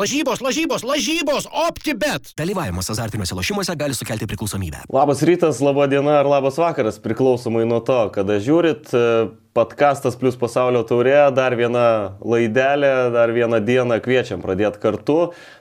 [0.00, 2.30] Lažybos, lažybos, lažybos, OptiBet.
[2.38, 4.86] Dalyvavimas azartiniuose lošimuose gali sukelti priklausomybę.
[4.88, 8.88] Labas rytas, laba diena ar labas vakaras, priklausomai nuo to, kada žiūrit.
[9.50, 15.16] Podkastas plus pasaulio taurė, dar viena laidelė, dar vieną dieną kviečiam pradėti kartu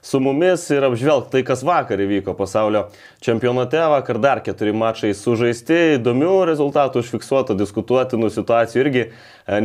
[0.06, 2.84] su mumis ir apžvelgti tai, kas vakar įvyko pasaulio
[3.26, 3.82] čempionate.
[3.90, 9.10] Vakar dar keturi mačai sužaisti, įdomių rezultatų užfiksuoto, diskutuotinų situacijų irgi e,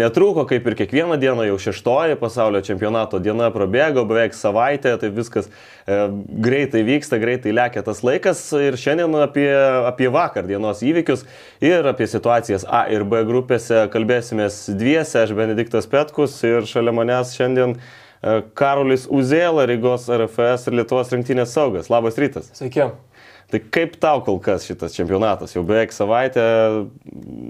[0.00, 5.52] netrūko, kaip ir kiekvieną dieną, jau šeštoji pasaulio čempionato diena prabėgo, beveik savaitė, tai viskas
[5.52, 6.00] e,
[6.48, 9.50] greitai vyksta, greitai lėkia tas laikas ir šiandien apie,
[9.84, 11.28] apie vakar dienos įvykius
[11.60, 16.92] ir apie situacijas A ir B grupėse kalbėsime kalbėsimės dviese, aš Benediktas Petkus ir šalia
[16.94, 21.90] manęs šiandien e, Karolis Uzėla, Rygos RFS ir Lietuvos rinktinės saugas.
[21.90, 22.52] Labas rytas.
[22.54, 22.92] Sveiki.
[23.50, 25.54] Tai kaip tau kol kas šitas čempionatas?
[25.56, 26.44] Jau beveik savaitę,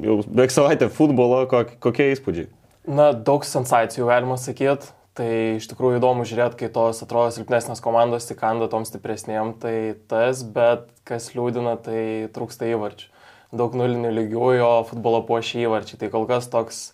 [0.04, 2.48] jau beveik savaitę futbolo, kokie, įspūdžiai?
[2.88, 4.92] Na, daug sensacijų galima sakyti.
[5.14, 10.40] Tai iš tikrųjų įdomu žiūrėti, kai tos atrodo silpnesnės komandos įkanda tom stipresnėm, tai tas,
[10.42, 12.00] bet kas liūdina, tai
[12.34, 13.13] trūksta įvarčių
[13.56, 16.00] daug nulinių lygių, jo futbolo puošia įvarčiai.
[16.02, 16.84] Tai kol kas toks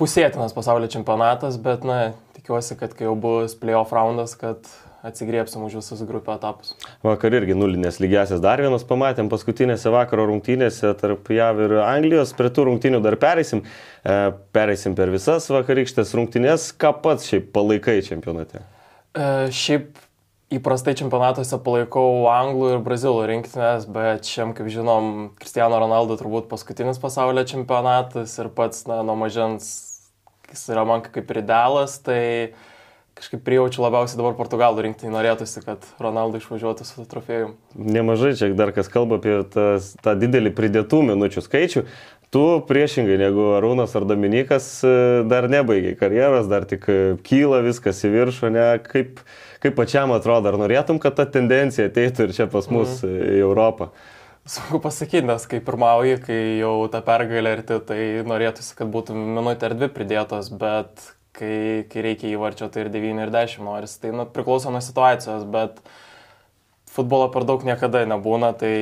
[0.00, 4.68] pusėtinas pasaulio čempionatas, bet, na, tikiuosi, kad kai jau bus playoff raundas, kad
[5.06, 6.72] atsigriepsim už visus grupio etapus.
[7.06, 12.34] Vakar irgi nulinės lygiasias dar vienas pamatėm paskutinėse vakaro rungtynėse tarp JAV ir Anglijos.
[12.36, 13.62] Prie tų rungtynių dar pereisim.
[14.02, 14.16] E,
[14.56, 16.72] pereisim per visas vakarykštės rungtynės.
[16.80, 18.64] Ką pats šiaip palaikai čempionate?
[19.14, 19.94] E, šiaip
[20.46, 27.00] Įprastai čempionatuose palaikau anglų ir brazilų rinktinės, bet šiam, kaip žinom, Cristiano Ronaldo turbūt paskutinis
[27.02, 29.66] pasaulio čempionatas ir pats, na, nuo mažens
[30.52, 32.20] jis yra man kaip ir idealas, tai
[33.18, 37.56] kažkaip prijaučiu labiausiai dabar Portugalų rinktinį, norėtųsi, kad Ronaldo išvažiuotų su trofėjum.
[37.74, 41.82] Nemažai čia dar kas kalba apie tas, tą didelį pridėtų minučių skaičių.
[42.30, 44.68] Tu priešingai negu Arūnas ar Dominikas
[45.30, 46.86] dar nebaigiai karjeros, dar tik
[47.26, 49.22] kyla viskas į viršų, ne kaip
[49.62, 53.16] kaip pačiam atrodo, ar norėtum, kad ta tendencija ateitų ir čia pas mus mm.
[53.36, 53.90] į Europą?
[54.46, 59.70] Sunku pasakyti, nes kai pirmauji, kai jau tą pergalę arti, tai norėtųsi, kad būtų minutė
[59.70, 61.02] ar dvi pridėtos, bet
[61.34, 63.96] kai, kai reikia įvarčio, tai ir 9 ir 10 noris.
[64.02, 65.80] Tai nu, priklauso nuo situacijos, bet
[66.94, 68.76] futbolo per daug niekada nebūna, tai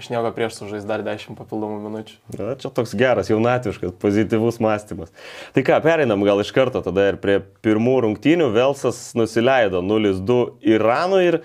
[0.00, 2.14] Aš nieko prieš sužais dar 10 papildomų minučių.
[2.38, 5.10] Na, čia toks geras, jaunatviškas, pozityvus mąstymas.
[5.52, 8.46] Tai ką, pereinam gal iš karto tada ir prie pirmų rungtynių.
[8.54, 10.38] Velsas nusileido 0-2
[10.72, 11.36] Iranui ir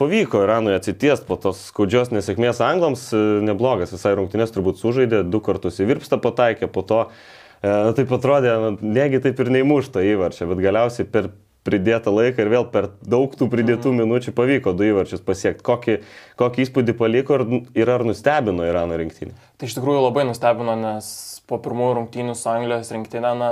[0.00, 3.04] pavyko Iranui atsitiesti po tos skaudžios nesėkmės anglams.
[3.46, 8.56] Neblogas visai rungtynės turbūt sužaidė, du kartus į virpstą pataikė, po to e, taip atrodė,
[8.82, 11.30] negi taip ir neįmušta įvarčia, bet galiausiai per
[11.66, 14.04] pridėtą laiką ir vėl per daug tų pridėtų mhm.
[14.04, 15.64] minučių pavyko du įvarčius pasiekti.
[15.66, 15.98] Kokį,
[16.40, 17.44] kokį įspūdį paliko ir,
[17.76, 19.34] ir ar nustebino Irano rinktinį?
[19.60, 21.10] Tai iš tikrųjų labai nustebino, nes
[21.50, 23.50] po pirmųjų rungtynių su Anglijos rinktinė, na,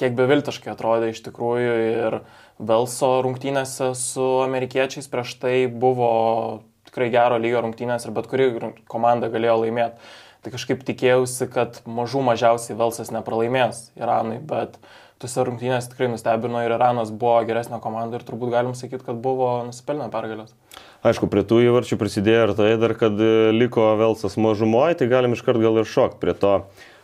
[0.00, 2.20] kiek beviltiškai atrodė iš tikrųjų ir
[2.56, 8.46] Velso rungtynėse su amerikiečiais prieš tai buvo tikrai gero lygio rungtynės ir bet kuri
[8.88, 10.14] komanda galėjo laimėti.
[10.40, 16.60] Tai kažkaip tikėjausi, kad mažų mažiausiai Velsas nepralaimės Iranui, bet uh, tuose rungtynėse tikrai nustebino
[16.64, 20.52] ir Iranas buvo geresnė komanda ir turbūt galim sakyti, kad buvo nusipelnę pergalės.
[21.06, 25.32] Aišku, prie tų įvarčių prisidėjo ir tai dar, kad e, liko Velsas mažumoje, tai galim
[25.36, 26.52] iškart gal ir šokti prie to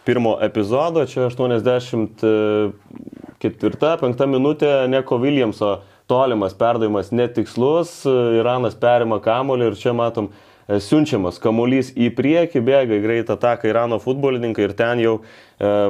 [0.05, 1.07] pirmo epizodo.
[1.09, 5.71] Čia 84-5 e, minutė Neko Williamso
[6.11, 8.11] tolimas perdavimas netikslus, e,
[8.43, 10.27] Iranas perima kamolį ir čia matom
[10.69, 15.23] siunčiamas kamuolys į priekį, bėga į greitą ataką Irano futbolininkai ir ten jau e,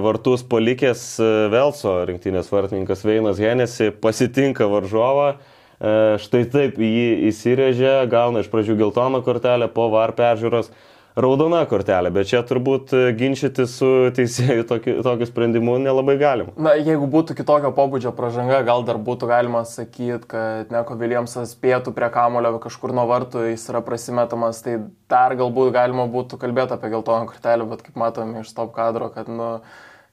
[0.04, 5.34] vartus palikęs e, Velso rinktinės vartininkas Veinas Henesi pasitinka varžovą.
[6.22, 10.68] Štai taip jį įsirėžė, gauna iš pradžių geltoną kortelę, po var peržiūros
[11.18, 16.50] raudona kortelė, bet čia turbūt e, ginčyti su teisėju tokiu, tokiu sprendimu nelabai galim.
[16.56, 21.94] Na, jeigu būtų kitokio pobūdžio pažanga, gal dar būtų galima sakyti, kad Neko Viljamsas spėtų
[21.96, 24.78] prie kamulio kažkur nuo vartų, jis yra prasimetamas, tai
[25.12, 29.28] dar galbūt galima būtų kalbėti apie geltoną kortelę, bet kaip matome iš top kadro, kad,
[29.28, 29.58] nu,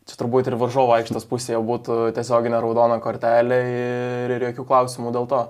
[0.09, 5.27] Čia turbūt ir varžovo aikštės pusėje būtų tiesioginė raudona kortelė ir, ir jokių klausimų dėl
[5.29, 5.41] to.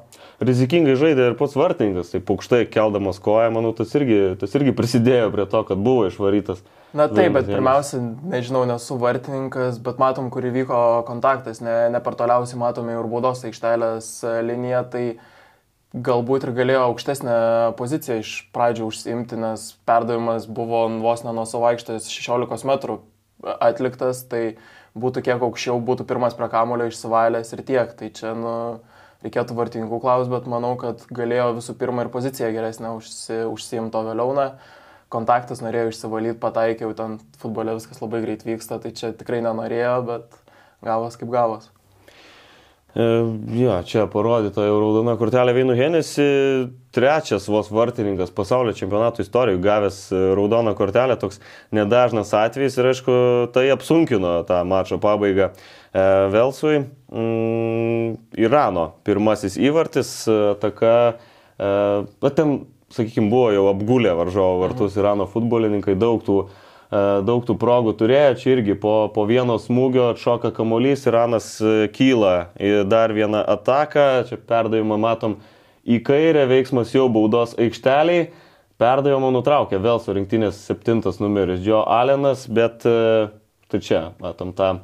[0.44, 5.30] Rizikingai žaidė ir pats vartininkas, tai aukštai keldamas koją, manau, tas irgi, tas irgi prisidėjo
[5.32, 6.60] prie to, kad buvo išvarytas.
[6.92, 8.02] Na taip, bet pirmiausia,
[8.34, 13.46] nežinau, nesu vartininkas, bet matom, kur įvyko kontaktas, ne, ne per toliausiai matome ir baudos
[13.48, 14.10] aikštelės
[14.44, 15.04] liniją, tai
[15.96, 17.38] galbūt ir galėjo aukštesnę
[17.80, 23.00] poziciją iš pradžių užsiimti, nes perdavimas buvo vos ne nuo savo aikštės 16 metrų
[23.44, 24.58] atliktas, tai
[25.00, 27.94] būtų kiek aukščiau, būtų pirmas prie kamulio išsivalęs ir tiek.
[28.00, 28.54] Tai čia, nu,
[29.24, 34.36] reikėtų vartininkų klaus, bet manau, kad galėjo visų pirma ir poziciją geresnę užsi, užsiimto vėliau.
[34.38, 34.48] Na,
[35.14, 40.40] kontaktas norėjo išsivalyti, pataikiau, ten futbole viskas labai greit vyksta, tai čia tikrai nenorėjo, bet
[40.86, 41.72] gavos kaip gavos.
[42.96, 43.02] E,
[43.54, 45.54] jo, čia parodyta jau raudona kortelė.
[45.54, 46.24] Veinų Henesi,
[46.96, 51.38] trečias vos vartininkas pasaulio čempionato istorijoje gavęs e, raudoną kortelę, toks
[51.76, 53.18] nedažnas atvejis ir aišku,
[53.54, 56.82] tai apsunkino tą mačo pabaigą e, Velsui.
[57.14, 60.96] Mm, Irano pirmasis įvartis, ataka,
[61.60, 62.52] bet ten,
[62.94, 68.34] sakykime, buvo jau apgulę varžovo vartus Irano futbolininkai, daug tų E, daug tų progų turėjo,
[68.42, 74.06] čia irgi po, po vieno smūgio atšoka kamuolys, Iranas e, kyla į dar vieną ataką,
[74.30, 75.38] čia perdavimą matom
[75.86, 78.32] į kairę, veiksmas jau baudos aikšteliai,
[78.82, 83.30] perdavimą nutraukė vėl su rinktinės septintas numeris Joe Allenas, bet e,
[83.70, 84.80] tai čia matom tą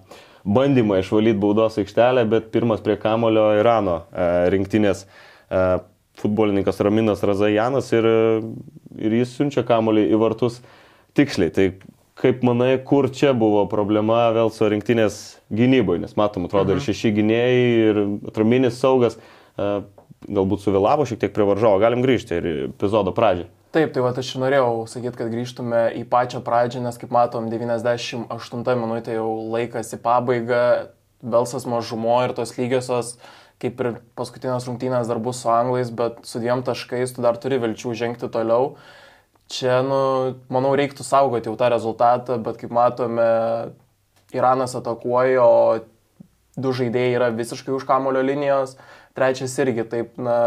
[0.45, 4.03] bandymą išvalyti baudos aikštelę, bet pirmas prie kamulio Irano
[4.53, 5.07] rinktinės
[6.21, 8.05] futbolininkas Raminas Razajanas ir,
[8.93, 10.59] ir jis siunčia kamulį į vartus
[11.17, 11.49] tiksliai.
[11.49, 11.65] Tai
[12.25, 15.19] kaip manai, kur čia buvo problema Velso rinktinės
[15.53, 16.81] gynyboje, nes matom, atrodo, mhm.
[16.81, 17.99] ir šeši gynėjai, ir
[18.31, 19.19] atraminis saugas,
[19.57, 19.69] e,
[20.25, 23.45] galbūt suvėlavo šiek tiek prie varžovo, galim grįžti ir epizodo pradžią.
[23.75, 28.29] Taip, tai va, aš norėjau sakyti, kad grįžtume į pačią pradžią, nes kaip matom, 98
[28.79, 30.65] minutė jau laikas į pabaigą,
[31.25, 33.15] Velsas mažumo ir tos lygiosios,
[33.59, 37.57] kaip ir paskutinės rungtynės dar bus su anglais, bet su dviem taškais tu dar turi
[37.63, 38.75] vilčių žengti toliau.
[39.51, 39.97] Čia, nu,
[40.49, 43.25] manau, reiktų saugoti jau tą rezultatą, bet kaip matome,
[44.33, 48.75] Iranas atakuoja, o du žaidėjai yra visiškai už kamulio linijos,
[49.15, 50.37] trečias irgi taip na,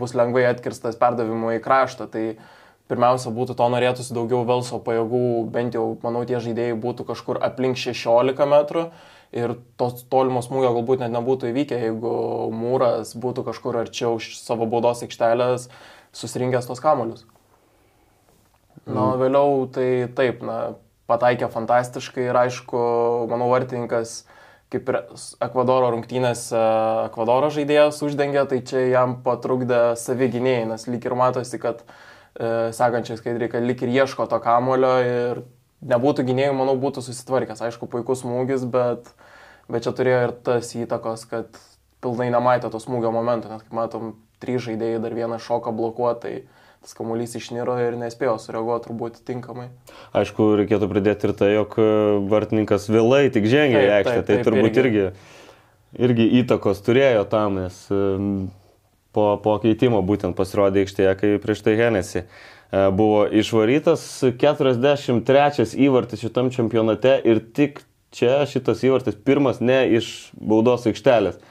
[0.00, 2.08] bus lengvai atkirstas perdavimu į kraštą.
[2.12, 2.24] Tai
[2.90, 5.22] pirmiausia, būtų to norėtųsi daugiau Velso pajėgų,
[5.54, 8.88] bent jau, manau, tie žaidėjai būtų kažkur aplink 16 metrų
[9.38, 12.12] ir tos tolimos smūgio galbūt net nebūtų įvykę, jeigu
[12.58, 15.68] mūras būtų kažkur arčiau savo baudos aikštelės
[16.16, 17.26] susirinkęs tos kamuolius.
[18.86, 20.74] Na, o vėliau tai taip, na,
[21.08, 22.80] pataikė fantastiškai ir aišku,
[23.30, 24.20] manau, vartininkas
[24.72, 24.98] kaip ir
[25.44, 26.60] Ekvadoro rungtynėse
[27.08, 33.16] Ekvadoro žaidėjas uždengė, tai čia jam patrukdė saviginėjai, nes lyg ir matosi, kad e, sekančiai
[33.20, 35.42] skaidriai, kad lyg ir ieško to kamulio ir
[35.88, 37.64] nebūtų gynėjų, manau, būtų susitvarkęs.
[37.64, 39.08] Aišku, puikus smūgis, bet,
[39.72, 41.60] bet čia turėjo ir tas įtakos, kad
[42.04, 46.36] pilnai nematė to smūgio momento, nes kaip matom, trys žaidėjai dar vieną šoką blokuotai.
[46.44, 49.68] Tai tas kamuolys išniro ir nespėjo sureaguoti turbūt tinkamai.
[50.16, 51.88] Aišku, reikėtų pridėti ir tai, jog e,
[52.30, 55.02] vartininkas vėlai tik žengė į aikštę, tai turbūt irgi.
[55.08, 55.34] irgi,
[56.08, 58.00] irgi įtakos turėjo tam, nes e,
[59.16, 62.26] po, po keitimo būtent pasirodė aikštėje, kai prieš tai Henesi e,
[62.94, 64.06] buvo išvarytas
[64.40, 67.82] 43 įvartis šitam čempionate ir tik
[68.14, 71.42] čia šitas įvartis pirmas ne iš baudos aikštelės.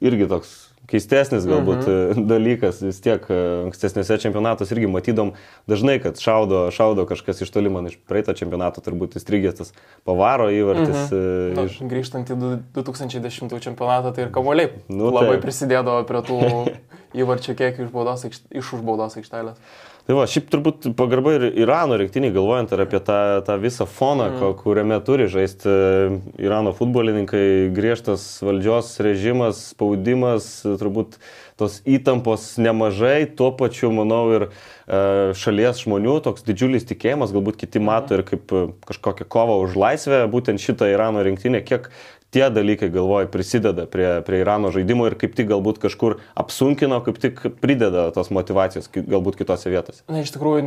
[0.00, 2.26] Irgi toks keistesnis galbūt mhm.
[2.30, 5.32] dalykas, vis tiek e, ankstesnėse čempionatuose irgi matydom
[5.70, 9.74] dažnai, kad šaudo, šaudo kažkas iš toli, man iš praeito čempionato turbūt įstrigęs tas
[10.08, 11.10] pavaro įvartis.
[11.10, 11.54] Mhm.
[11.58, 11.78] Na, iš...
[11.90, 12.38] Grįžtant į
[12.76, 15.46] 2010 čempionatą, tai ir kamuoliai nu, labai taip.
[15.46, 16.40] prisidėdavo prie tų
[17.20, 19.58] įvarčių kiek iš, baudos, iš už baudos aikštelės.
[20.08, 24.30] Tai va, šiaip turbūt pagarba ir Irano rinktiniai, galvojant ir apie tą, tą visą foną,
[24.32, 24.54] mm.
[24.62, 26.08] kuriame turi žaisti e,
[26.42, 31.18] Irano futbolininkai, griežtas valdžios režimas, spaudimas, turbūt
[31.60, 37.82] tos įtampos nemažai, tuo pačiu, manau, ir e, šalies žmonių toks didžiulis tikėjimas, galbūt kiti
[37.84, 38.56] mato ir kaip
[38.88, 41.92] kažkokią kovą už laisvę, būtent šitą Irano rinktinę, kiek,
[42.30, 47.18] tie dalykai, galvoju, prisideda prie, prie Irano žaidimo ir kaip tik galbūt kažkur apsunkino, kaip
[47.22, 50.04] tik prideda tos motivacijos galbūt kitose vietose.
[50.10, 50.64] Na, iš tikrųjų,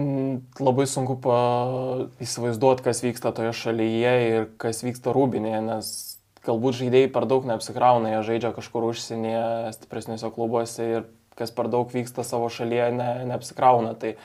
[0.63, 1.17] labai sunku
[2.23, 5.91] įsivaizduoti, kas vyksta toje šalyje ir kas vyksta rūbinėje, nes
[6.43, 9.43] galbūt žaidėjai per daug neapsikrauna, jie žaidžia kažkur užsienyje,
[9.77, 11.05] stipresniuose klubuose ir
[11.39, 13.95] kas per daug vyksta savo šalyje, ne, neapsikrauna.
[13.99, 14.17] Tai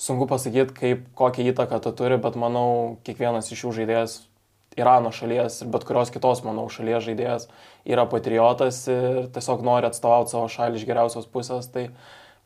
[0.00, 4.18] sunku pasakyti, kaip, kokią įtaką tai turi, bet manau, kiekvienas iš jų žaidėjas
[4.78, 7.48] Irano šalies ir bet kurios kitos, manau, šalies žaidėjas
[7.88, 11.88] yra patriotas ir tiesiog nori atstovauti savo šalį iš geriausios pusės, tai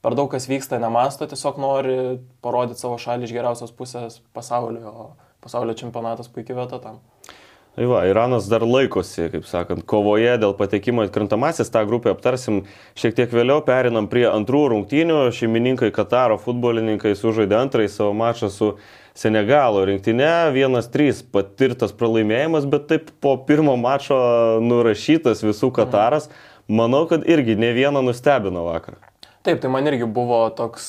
[0.04, 1.98] per daug kas vyksta nemasto, tiesiog nori
[2.44, 5.10] parodyti savo šalį iš geriausios pusės pasaulio, o
[5.44, 7.02] pasaulio čempionatas puikiai vieta tam.
[7.74, 12.60] Va, Iranas dar laikosi, kaip sakant, kovoje dėl patekimo į krantamasis, tą grupę aptarsim
[12.94, 18.68] šiek tiek vėliau, perinam prie antrų rungtynių, šeimininkai Kataro futbolininkai sužaidė antrąjį savo mačą su
[19.14, 24.16] Senegalo rinktinė, 1-3 patirtas pralaimėjimas, bet taip po pirmo mačo
[24.64, 26.26] nurašytas visų Kataras,
[26.66, 28.98] manau, kad irgi ne vieną nustebino vakar.
[29.46, 30.86] Taip, tai man irgi buvo toks,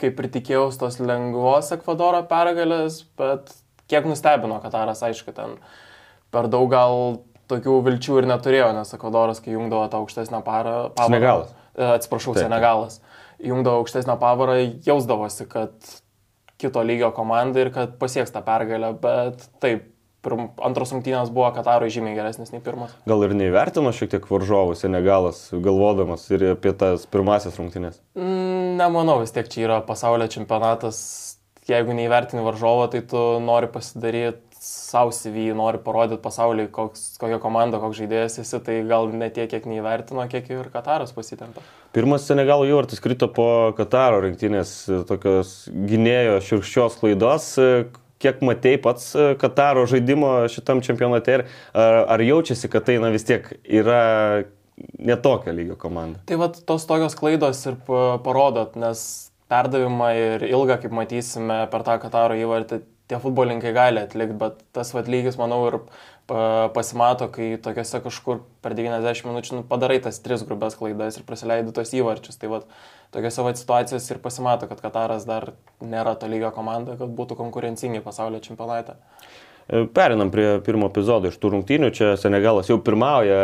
[0.00, 3.52] kaip ir tikėjausi, tos lengvos Ekvadoro pergalės, bet
[3.92, 5.58] kiek nustebino Kataras, aišku, ten
[6.32, 10.76] per daug gal tokių vilčių ir neturėjo, nes Ekvadoras, kai jungdavo tą aukštesnę parą...
[11.00, 11.50] Senegalas.
[11.74, 12.46] E, atsiprašau, Taip.
[12.46, 13.00] Senegalas.
[13.42, 15.74] Jungdavo aukštesnę pavarą, jausdavosi, kad
[16.60, 19.88] kito lygio komanda ir kad pasieks tą pergalę, bet taip,
[20.24, 22.92] pirm, antros rungtynės buvo Katarui žymiai geresnis nei pirmas.
[23.08, 28.00] Gal ir neįvertino šiek tiek varžovų Senegalas, galvodamas ir apie tas pirmasis rungtynės.
[28.18, 31.00] Mm, nemanau, vis tiek čia yra pasaulio čempionatas.
[31.70, 37.80] Jeigu neįvertini varžovo, tai tu nori pasidaryti savo CV, nori parodyti pasauliui, koks, kokia komanda,
[37.80, 41.64] koks žaidėjas esi, tai gal ne tiek, kiek neįvertino, kiek ir Kataras pasitempė.
[41.96, 44.74] Pirmas Senegalo įvartis krito po Kataro rinktinės
[45.08, 47.48] tokios gynėjo širkščios klaidos.
[48.20, 53.24] Kiek matei pats Kataro žaidimo šitam čempionate ir ar, ar jaučiasi, kad tai na, vis
[53.24, 54.44] tiek yra
[55.00, 56.20] netokio lygio komanda?
[56.28, 59.02] Tai vad tos tokios klaidos ir parodot, nes
[59.50, 64.94] perdavimą ir ilgą, kaip matysime, per tą Kataro įvartį tie futbolininkai gali atlikti, bet tas
[64.94, 65.80] vat lygis, manau, ir
[66.74, 71.74] pasimato, kai tokiuose kažkur per 90 minučių nu, padarai tas tris grubės klaidas ir prasileidai
[71.74, 72.38] tos įvarčius.
[72.38, 72.66] Tai vat,
[73.14, 75.52] tokiuose vat situacijose ir pasimato, kad Kataras dar
[75.82, 78.94] nėra to lygio komanda, kad būtų konkurencingi pasaulio čempionate.
[79.70, 81.90] E, perinam prie pirmo epizodo iš tų rungtynių.
[81.94, 83.40] Čia Senegalas jau pirmauja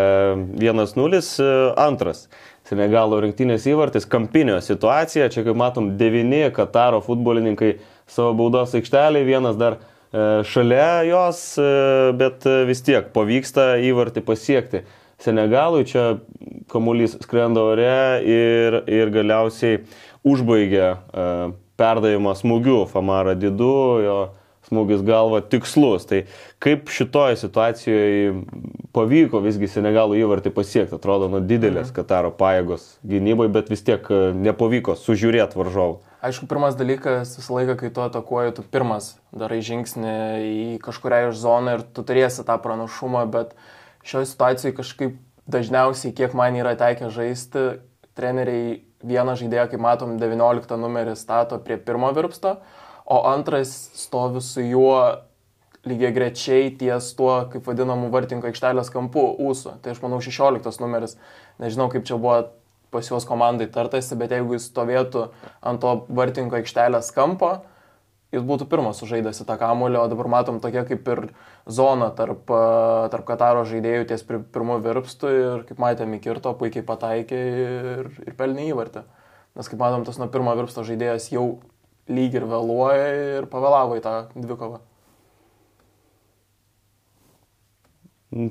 [0.58, 1.50] 1-0, e,
[1.82, 2.26] antras.
[2.66, 5.28] Senegalo rinktinės įvartis, kampinio situacija.
[5.30, 7.76] Čia, kaip matom, devyni Kataro futbolininkai
[8.10, 11.66] savo baudos aikštelį, vienas dar e, šalia jos, e,
[12.18, 14.84] bet e, vis tiek pavyksta įvartį pasiekti.
[15.22, 16.18] Senegalui čia
[16.68, 17.92] kamuolys skrenda ore
[18.28, 19.78] ir, ir galiausiai
[20.26, 20.90] užbaigia
[21.80, 24.18] perdavimą smūgiu Famara Didu, jo
[24.66, 26.06] smūgis galva tikslus.
[26.08, 26.24] Tai
[26.62, 28.34] kaip šitoje situacijoje
[28.96, 31.96] pavyko visgi Senegalų įvartį pasiekti, atrodo, nu didelės mhm.
[32.00, 34.06] Kataro pajėgos gynybai, bet vis tiek
[34.36, 36.00] nepavyko sužiūrėti varžovų.
[36.26, 41.36] Aišku, pirmas dalykas, visą laiką, kai tu atakuoji, tu pirmas darai žingsnį į kažkurią iš
[41.38, 43.52] zoną ir tu turėsi tą pranašumą, bet
[44.06, 47.66] šioje situacijoje kažkaip dažniausiai, kiek man yra tekę žaisti,
[48.18, 52.56] treneriai vieną žaidėją, kaip matom, 19 numerį stato prie pirmo virpsto,
[53.06, 54.98] o antras stovi su juo
[55.86, 59.76] lygiai grečiai ties tuo, kaip vadinamų vartinko aikštelės kampu, ūsų.
[59.82, 61.14] Tai aš manau 16 numeris,
[61.62, 62.40] nežinau kaip čia buvo
[62.90, 65.28] pas juos komandai tartasi, bet jeigu jis stovėtų
[65.66, 67.52] ant to vartinko aikštelės kampo,
[68.34, 71.22] jis būtų pirmas sužaidęs į tą kamulį, o dabar matom tokia kaip ir
[71.70, 72.50] zona tarp,
[73.12, 78.66] tarp Kataro žaidėjų ties pirmų virpstų ir kaip matėme, kirto puikiai pataikė ir, ir pelnė
[78.72, 79.06] įvartį.
[79.56, 81.46] Nes kaip matom, tas nuo pirmo virpsto žaidėjas jau
[82.08, 83.08] lyg ir vėluoja
[83.38, 84.82] ir pavėlavo į tą dvikovą.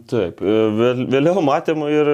[0.09, 0.53] Taip, e,
[1.11, 2.09] vėliau matėm ir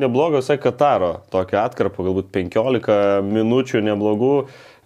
[0.00, 4.34] neblogą visai Kataro, tokią atkarpą, galbūt 15 minučių neblogų.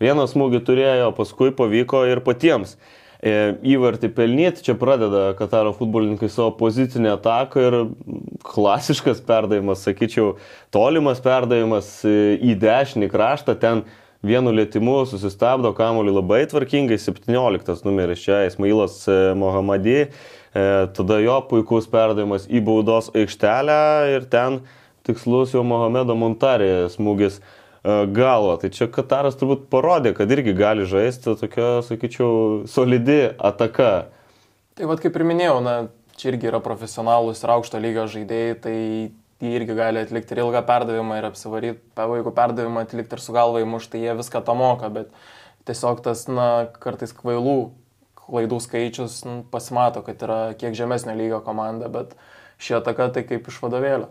[0.02, 2.75] Vieną smūgį turėjo, paskui pavyko ir patiems
[3.22, 4.66] e, įvartį pelnyti.
[4.66, 7.78] Čia pradeda Kataro futbolininkai savo pozicinę ataką ir
[8.44, 10.34] klasiškas perdavimas, sakyčiau,
[10.75, 13.56] tolimas perdavimas e, į dešinį kraštą.
[13.62, 13.86] Ten
[14.26, 19.04] vienu lėtimu susistabdo kamuolį labai tvarkingai, 17 numeris čia, Ismailas
[19.38, 20.06] Mohamadi.
[20.56, 23.80] E, tada jo puikus perdavimas į baudos aikštelę
[24.14, 24.62] ir ten
[25.06, 27.45] tikslus jau Mohamedo Montarė smūgis e,
[28.16, 28.56] galva.
[28.62, 34.09] Tai čia Kataras turbūt parodė, kad irgi gali žaisti tokia, sakyčiau, solidi ataka.
[34.76, 35.76] Tai vad kaip ir minėjau, na,
[36.16, 38.78] čia irgi yra profesionalus ir aukšto lygio žaidėjai, tai
[39.43, 43.62] jie irgi gali atlikti ir ilgą perdavimą ir apsivaryti, jeigu perdavimą atlikti ir su galva
[43.64, 45.11] įmušti, jie viską tą moka, bet
[45.69, 47.59] tiesiog tas, na, kartais kvailų
[48.26, 52.16] klaidų skaičius nu, pasimato, kad yra kiek žemesnio lygio komanda, bet
[52.62, 54.11] ši ataka tai kaip iš vadovėlio.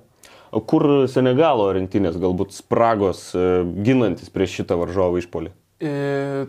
[0.56, 5.52] O kur Senegalo rinktinės galbūt spragos e, ginantis prieš šitą varžovą išpolį?
[5.84, 6.46] E,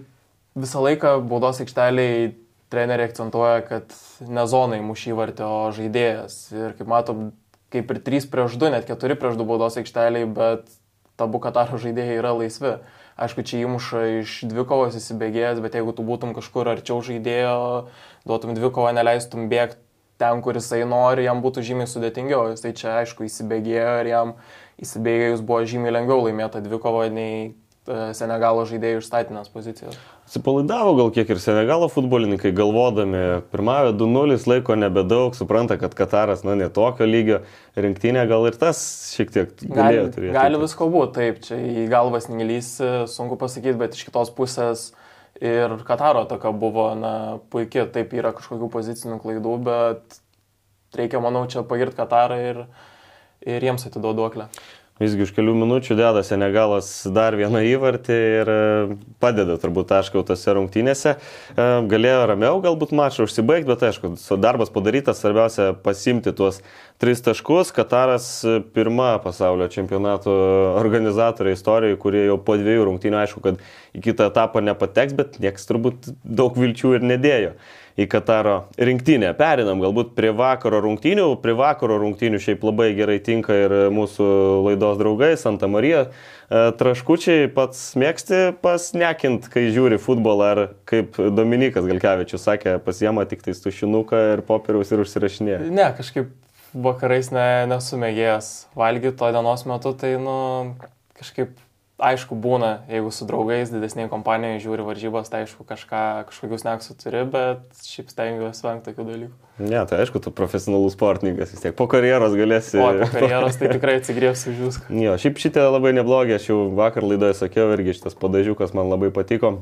[0.54, 2.28] visą laiką baudos aikšteliai
[2.71, 6.38] treneriai akcentuoja, kad ne zonai mušy vartė, o žaidėjas.
[6.54, 7.28] Ir kaip matom,
[7.75, 10.68] kaip ir 3 prieš 2, net 4 prieš 2 baudos aikšteliai, bet
[11.16, 12.76] tabu Kataro žaidėjai yra laisvi.
[13.16, 17.88] Aišku, čia įmuša iš dvikovos įsibėgėjęs, bet jeigu tu būtum kažkur arčiau žaidėjo,
[18.28, 19.80] duotum dvikovą, neleistum bėgti
[20.20, 22.50] ten, kur jisai nori, jam būtų žymiai sudėtingiau.
[22.52, 24.35] Jisai čia, aišku, įsibėgėjo ir jam
[24.85, 27.54] įsibėgėjus buvo žymiai lengviau laimėti dvikovą nei
[27.87, 29.97] Senegalo žaidėjų iš statinės pozicijos.
[30.26, 36.57] Atsipalaidavo gal kiek ir Senegalo futbolininkai, galvodami, pirmavę 2-0, laiko nebedaug, supranta, kad Kataras, na,
[36.59, 37.40] netokio lygio
[37.78, 38.81] rinktinė, gal ir tas
[39.14, 40.35] šiek tiek galėjo turėti.
[40.35, 42.73] Gali visko būti, taip, čia į galvas nelys,
[43.12, 44.88] sunku pasakyti, bet iš kitos pusės
[45.38, 47.14] ir Kataro tokia buvo, na,
[47.52, 50.19] puikiai, taip yra kažkokių pozicinių klaidų, bet
[50.99, 52.62] reikia, manau, čia pagirti Katarą ir,
[53.47, 54.49] ir jiems atiduoduoklę.
[54.96, 58.60] Visgi už kelių minučių deda Senegalas dar vieną įvartį ir e,
[59.20, 61.12] padeda turbūt taškau tose rungtynėse.
[61.12, 66.62] E, galėjo ramiau galbūt mačą užsibaigti, bet aišku, darbas padarytas, svarbiausia pasimti tuos
[66.96, 67.74] tris taškus.
[67.76, 70.32] Kataras e, pirma pasaulio čempionato
[70.80, 73.60] organizatorė istorijoje, kurie jau po dviejų rungtynių aišku, kad
[73.92, 77.58] į kitą etapą nepateks, bet niekas turbūt daug vilčių ir nedėjo
[77.96, 79.30] į Kataro rinktinę.
[79.38, 81.30] Perinam galbūt prie vakaro rungtynių.
[81.42, 84.28] Prie vakaro rungtynių šiaip labai gerai tinka ir mūsų
[84.66, 86.06] laidos draugai Santa Marija.
[86.06, 93.44] E, traškučiai pats mėgsti pasnekint, kai žiūri futbolą, ar kaip Dominikas Galkevičius sakė, pasiema tik
[93.46, 95.62] tai tušinuką ir popieriaus ir užsirašinėja.
[95.72, 96.30] Ne, kažkaip
[96.76, 100.36] vakarais ne, nesumėgėjęs valgyti, to dienos metu tai, nu,
[101.16, 101.56] kažkaip
[101.96, 107.22] aišku, būna, jeigu su draugais didesnėje kompanijoje žiūri varžybas, tai aišku, kažką, kažkokius neksų turi,
[107.32, 109.38] bet šiaip stengiuosi vengti tokių dalykų.
[109.64, 111.76] Ne, tai aišku, tu profesionalus sportininkas vis tiek.
[111.76, 112.76] Po karjeros galėsi.
[112.82, 114.82] O po karjeros tai tikrai atsigriebsiu už jūs.
[114.92, 119.08] Jo, šiaip šitie labai neblogi, aš jau vakar laidoje sakiau irgi šitas padažiukas man labai
[119.14, 119.56] patiko.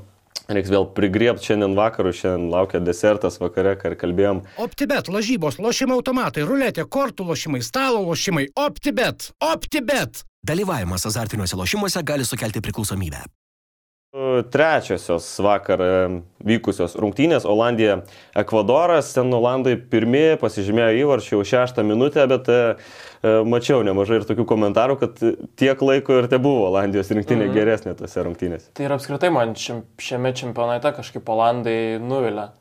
[0.51, 4.43] Reiks vėl prigriebti šiandien vakarų, šiandien laukia desertas vakare, ką ir kalbėjom.
[4.61, 8.51] OptiBet, lažybos, lošimo automatai, ruletė, kortų lošimai, stalo lošimai.
[8.67, 10.27] OptiBet, OptiBet.
[10.45, 13.25] Dalyvavimas azartiniuose lošimuose gali sukelti priklausomybę.
[14.51, 15.95] Trečiosios vakar e,
[16.47, 17.97] vykusios rungtynės- Olandija,
[18.39, 19.09] Ekvadoras.
[19.17, 22.59] Ten Olandai pirmieji pasižymėjo įvarčių jau šeštą minutę, bet e,
[23.25, 25.25] e, mačiau nemažai ir tokių komentarų, kad
[25.59, 27.55] tiek laiko ir te buvo Olandijos rinktinė mhm.
[27.57, 28.71] geresnė tose rungtynėse.
[28.77, 32.53] Tai ir apskritai man šiame čempionate kažkaip Olandai nuvilia.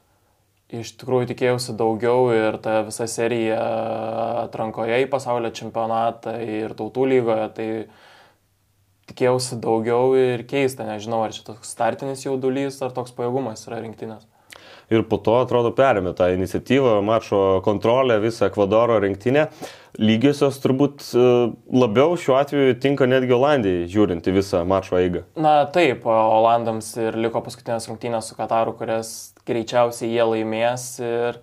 [0.73, 3.59] Iš tikrųjų tikėjausi daugiau ir ta visa serija
[4.47, 7.67] atrankoje į pasaulio čempionatą ir tautų lygoje, tai
[9.11, 14.25] tikėjausi daugiau ir keista, nežinau, ar čia toks startinis jaudulys, ar toks pajėgumas yra rinktinės.
[14.93, 19.47] Ir po to, atrodo, perėmė tą iniciatyvą, mačo kontrolę, visą Ekvadoro rinktinę.
[19.97, 21.23] Lygiosios turbūt e,
[21.73, 25.23] labiau šiuo atveju tinka netgi Olandijai, žiūrint į visą mačo eigą.
[25.37, 31.39] Na taip, Olandams ir liko paskutinės rungtynės su Kataru, kurias greičiausiai jie laimės ir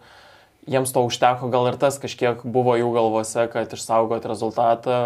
[0.71, 4.99] jiems to užteko, gal ir tas kažkiek buvo jų galvose, kad išsaugot rezultatą,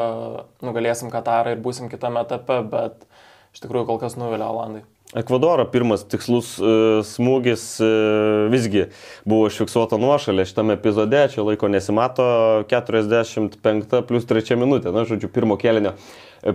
[0.64, 3.06] nugalėsim Katarą ir būsim kitame etape, bet
[3.54, 4.84] iš tikrųjų kol kas nuvilia Olandai.
[5.12, 8.86] Ekvadoro pirmas tikslus uh, smūgis uh, visgi
[9.28, 12.24] buvo užfiksuota nuošalė šitame epizode, čia laiko nesimato
[12.72, 15.92] 45 plus 3 minutė, na, žodžiu, pirmo kelinio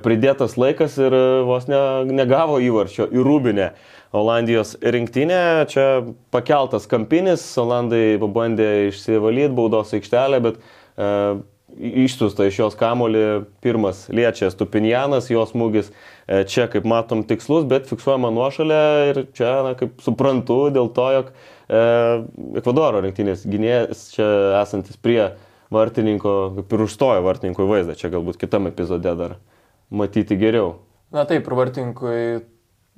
[0.03, 1.79] pridėtas laikas ir uh, vos ne,
[2.09, 3.71] negavo įvarčio į Rūbinę.
[4.15, 5.67] Olandijos rinktinė.
[5.69, 5.85] Čia
[6.33, 11.09] pakeltas kampinis, Olandai pabandė išsivalyti baudos aikštelę, bet e,
[11.77, 13.23] išsiusta iš jos kamolį
[13.63, 19.51] pirmas liečia Stupinjanas, jos smūgis e, čia, kaip matom, tikslus, bet fiksuojama nuošalė ir čia,
[19.67, 21.83] na, kaip suprantu, dėl to, jog e,
[22.61, 24.29] Ekvadoro rinktinės gynėjas čia
[24.61, 25.21] esantis prie
[25.73, 29.37] vartininko, kaip ir užstojo vartininkui vaizdą, čia galbūt kitam epizode dar
[29.89, 30.79] matyti geriau.
[31.13, 32.21] Na taip, ir vartininkui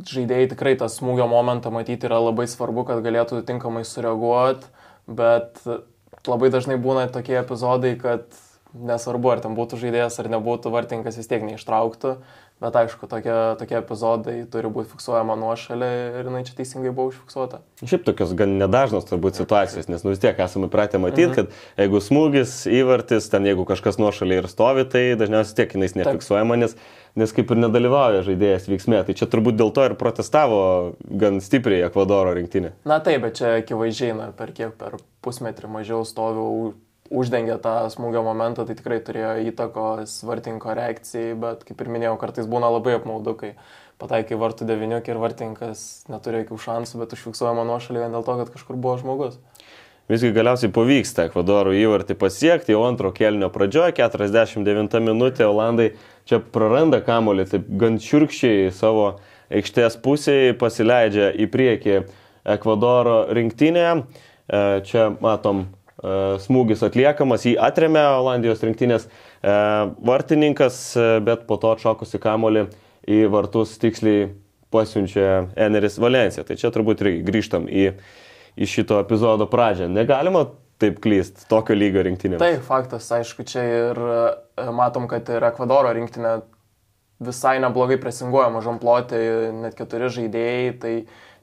[0.07, 4.71] žaidėjai tikrai tą smūgio momentą matyti yra labai svarbu, kad galėtų tinkamai sureaguoti,
[5.11, 5.61] bet
[6.27, 8.25] labai dažnai būna tokie epizodai, kad
[8.77, 12.13] nesvarbu, ar ten būtų žaidėjas ar nebūtų, vartininkas vis tiek neištrauktų,
[12.61, 17.61] bet aišku, tokie, tokie epizodai turi būti fiksuojama nuošalė ir jinai čia teisingai buvo užfiksuota.
[17.81, 21.37] Šiaip tokios gan nedažnos turbūt situacijos, nes nu vis tiek esame pratę matyti, mhm.
[21.37, 26.59] kad jeigu smūgis, įvartis, ten jeigu kažkas nuošalė ir stovi, tai dažniausiai tiek jinai nefiksuojama,
[26.63, 26.77] nes
[27.15, 29.01] nes kaip ir nedalyvauja žaidėjas veiksmė.
[29.07, 30.61] Tai čia turbūt dėl to ir protestavo
[31.03, 32.73] gan stipriai Ekvadoro rinktinė.
[32.87, 36.47] Na taip, bet čia akivaizdžiai, na, per kiek, per pusmetrį mažiau stoviu
[37.11, 42.49] uždengė tą smūgio momentą, tai tikrai turėjo įtakos vartinko reakcijai, bet kaip ir minėjau, kartais
[42.49, 43.53] būna labai apmaudu, kai
[44.01, 48.53] pataikai vartų deviniukį ir vartininkas neturi jokių šansų, bet užfiksuojama nuošalį vien dėl to, kad
[48.55, 49.37] kažkur buvo žmogus
[50.11, 55.91] visgi galiausiai pavyksta Ekvadoro įvartį pasiekti, jau antro kelnio pradžioje, 49 minutė, Olandai
[56.27, 59.05] čia praranda kamolį, taip gan širkščiai savo
[59.51, 61.95] aikštės pusėje pasileidžia į priekį
[62.55, 63.87] Ekvadoro rinktinė.
[64.51, 65.69] E, čia matom
[66.01, 69.11] smūgis atliekamas, jį atremė Olandijos rinktinės e,
[70.07, 70.79] vartininkas,
[71.25, 72.65] bet po to atšokusi kamolį
[73.05, 74.31] į vartus tiksliai
[74.73, 76.45] pasiunčia Eneris Valencija.
[76.47, 77.91] Tai čia turbūt grįžtam į
[78.55, 79.89] į šito epizodo pradžią.
[79.91, 80.45] Negalima
[80.81, 82.39] taip klyst tokio lygio rinktinė.
[82.41, 86.39] Tai faktas, aišku, čia ir e, matom, kad ir Ekvadoro rinktinė
[87.21, 89.19] visai neblogai presinguoja mažom plotį,
[89.61, 90.93] net keturi žaidėjai, tai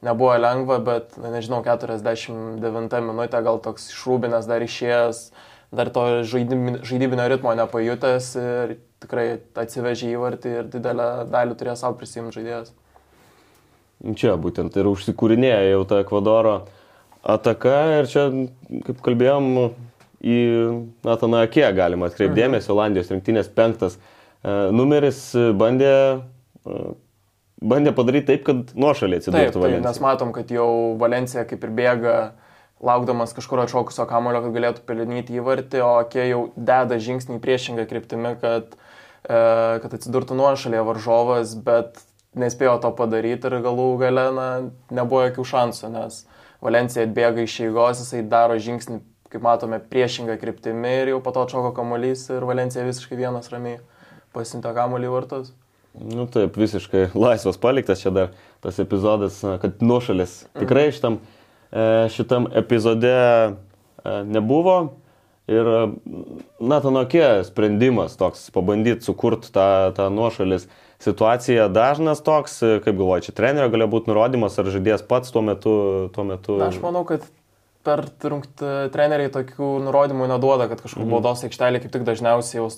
[0.05, 5.23] nebuvo lengva, bet, nežinau, 49 minutė gal toks išrūbinęs dar išėjęs,
[5.75, 9.27] dar to žaidybinio ritmo nepajutęs ir tikrai
[9.59, 12.73] atsivežė įvartį ir didelę dalį turėjo savo prisimti žaidėjas.
[14.15, 16.55] Čia būtent ir užsikūrinėja jau ta Ekvadoro
[17.19, 18.25] ataka ir čia,
[18.87, 19.49] kaip kalbėjom,
[20.19, 20.39] į
[21.07, 22.75] Nataną Akė galima atkreipdėmėsi, mhm.
[22.75, 24.01] Olandijos rinktinės penktas e,
[24.75, 25.21] numeris
[25.59, 26.79] bandė, e,
[27.61, 29.87] bandė padaryti taip, kad nuošaliai atsidurtų Valencija.
[29.87, 30.69] Mes matom, kad jau
[30.99, 32.15] Valencija kaip ir bėga
[32.85, 38.33] laukdamas kažkur atšokusio kamulio, kad galėtų pelnyti įvartį, o Akė jau deda žingsnį priešingą kryptimį,
[38.39, 38.77] kad,
[39.27, 39.41] e,
[39.83, 41.99] kad atsidurtų nuošalėje varžovas, bet
[42.39, 44.49] nespėjo to padaryti ir galų gale na,
[44.93, 46.23] nebuvo jokių šansų, nes
[46.63, 51.43] Valencija atbėga iš eigos, jisai daro žingsnį, kaip matome, priešingą kryptimį ir jau po to
[51.45, 53.79] atšoko kamuolys ir Valencija visiškai vienas ramiai
[54.35, 55.51] pasinto kamuolį vartus.
[55.93, 58.31] Nu taip, visiškai laisvas paliktas čia dar
[58.63, 61.17] tas epizodas, kad nuošalės tikrai šitam,
[61.71, 63.53] e, šitam epizode e,
[64.29, 64.77] nebuvo.
[65.49, 65.65] Ir
[66.61, 70.67] Natanokė sprendimas toks, pabandyti sukurti tą, tą nuošalės
[71.01, 75.41] situaciją dažnas toks, e, kaip galvoju, čia trenerio galėjo būti nurodymas, ar žaidėjas pats tuo
[75.41, 75.73] metu.
[76.13, 76.59] Tuo metu...
[76.61, 77.25] Na, aš manau, kad
[77.87, 78.61] per trunkt
[78.93, 81.13] treneriai tokių nurodymų neduoda, kad kažkur Mhm.
[81.15, 82.69] baudos aikštelė kaip tik dažniausiai jau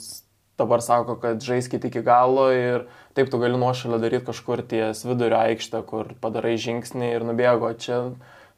[0.60, 2.86] dabar sako, kad žaiskit iki galo ir
[3.18, 7.72] taip tu gali nuošalę daryti kažkur ties vidurio aikštę, kur padarai žingsnį ir nubėgo.
[7.82, 8.02] Čia,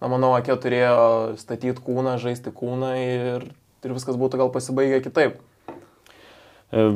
[0.01, 3.47] na, manau, Akė turėjo statyti kūną, žaisti kūną ir,
[3.85, 5.39] ir viskas būtų gal pasibaigę kitaip.
[6.73, 6.87] E,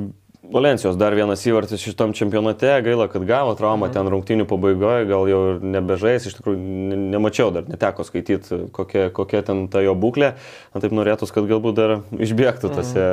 [0.45, 5.39] Valencijos dar vienas įvartis šitam čempionate, gaila, kad gavo traumą ten rungtynių pabaigoje, gal jau
[5.49, 10.35] ir nebežais, iš tikrųjų ne- nemačiau dar, neteko skaityti, kokia, kokia ten ta jo būklė.
[10.75, 13.07] Na taip norėtųs, kad galbūt dar išbėgtų tose,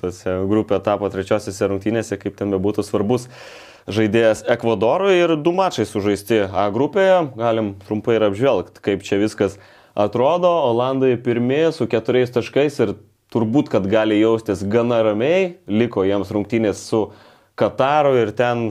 [0.00, 3.26] tose grupė etapo trečiosiose rungtynėse, kaip ten bebūtų svarbus
[3.90, 5.18] žaidėjas Ekvadorui.
[5.18, 9.58] Ir du mačai sužaisti A grupėje, galim trumpai ir apžvelgti, kaip čia viskas
[9.98, 10.54] atrodo.
[10.70, 12.96] Olandai pirmie su keturiais taškais ir
[13.34, 17.08] turbūt, kad gali jaustis gana ramiai, liko jiems rungtynės su
[17.58, 18.68] Kataru ir ten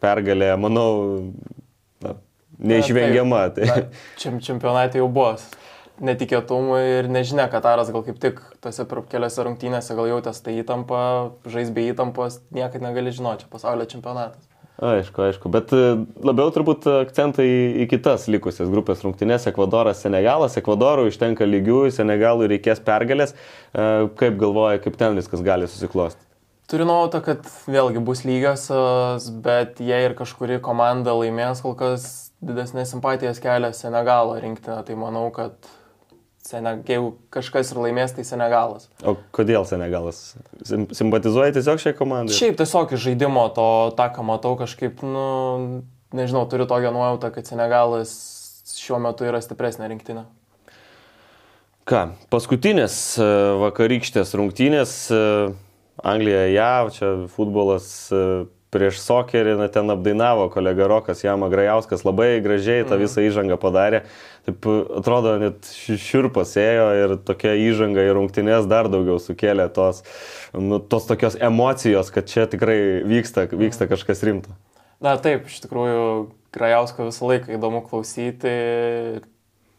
[0.00, 0.92] pergalė, manau,
[2.00, 2.14] na,
[2.58, 3.42] neišvengiama.
[3.44, 3.54] Na.
[3.56, 3.68] Tai.
[3.68, 5.34] Na, Čem, čempionate jau buvo
[6.00, 11.02] netikėtumų ir nežinia, Kataras gal kaip tik tose keliose rungtynėse gal jautęs tą įtampą,
[11.52, 14.49] žais be įtampos, niekada negali žinoti, čia pasaulio čempionatas.
[14.80, 15.80] Aišku, aišku, bet e,
[16.24, 17.44] labiau turbūt akcentai
[17.82, 20.56] į, kitas likusias grupės rungtynės- Ekvadoras, Senegalas.
[20.56, 23.34] Ekvadorui užtenka lygių, Senegalui reikės pergalės.
[23.74, 26.24] E, Kaip galvoja, kaip ten viskas gali susiklosti?
[26.70, 32.94] Turiu nuojautą, kad vėlgi bus lygiosios, bet jei ir kažkuri komanda laimės, kol kas didesnės
[32.94, 35.58] simpatijas kelia Senegalo rinktinė, tai manau, kad
[36.50, 36.74] Sene...
[36.88, 38.88] jeigu kažkas ir laimės, tai Senegalas.
[39.06, 40.34] O kodėl Senegalas?
[40.66, 42.34] Sim- Simpatizuoja tiesiog šią komandą?
[42.34, 45.24] Šiaip tiesiog iš žaidimo to, tą, ką matau, kažkaip, nu,
[46.16, 48.12] nežinau, turiu tokią nuojautą, kad Senegalas
[48.74, 50.26] šiuo metu yra stipresnė rinktinė.
[51.90, 53.26] Ką, paskutinės e,
[53.62, 55.20] vakarykštės rungtynės e,
[56.06, 58.20] Anglija, JAV, čia futbolas e,
[58.70, 64.04] prieš sokerį, na, ten apdainavo kolega Rokas Jama Grajauskas, labai gražiai tą visą įžangą padarė.
[64.46, 64.66] Taip
[65.00, 70.04] atrodo, net ši- širpas ėjo ir tokia įžanga į rungtynės dar daugiau sukėlė tos,
[70.54, 74.54] nu, tos tokios emocijos, kad čia tikrai vyksta, vyksta kažkas rimto.
[75.00, 78.50] Na taip, iš tikrųjų, Grajausko visą laiką įdomu klausyti.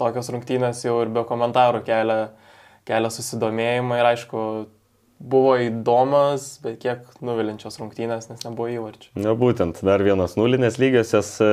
[0.01, 2.31] Tokios rungtynės jau ir be komentarų kelia,
[2.87, 4.45] kelia susidomėjimą ir aišku,
[5.21, 9.11] buvo įdomas, bet kiek nuvilinčios rungtynės, nes nebuvo įvarčių.
[9.21, 11.29] Na būtent, dar vienas nulinės lygiosios.
[11.43, 11.51] E,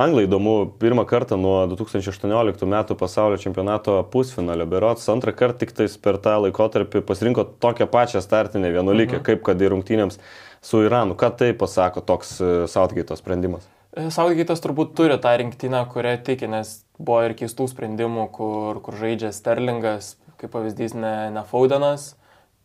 [0.00, 5.98] Anglai įdomu, pirmą kartą nuo 2018 metų pasaulio čempionato pusfinalio, berots antrą kartą tik tais
[6.00, 9.26] per tą laikotarpį pasirinko tokią pačią startinę vienuolikę, mhm.
[9.28, 10.18] kaip kad į rungtynėms
[10.64, 11.18] su Iranu.
[11.18, 12.38] Ką tai pasako toks
[12.72, 13.68] Southgate sprendimas?
[13.92, 19.34] Saugaitas turbūt turi tą rinktinę, kurią tiki, nes buvo ir keistų sprendimų, kur, kur žaidžia
[19.36, 22.14] Sterlingas, kaip pavyzdys, ne, ne Faudenas,